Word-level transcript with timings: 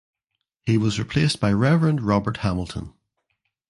He 0.65 0.79
was 0.79 0.97
replaced 0.97 1.39
by 1.39 1.53
Rev 1.53 2.01
Robert 2.03 2.37
Hamilton. 2.37 2.93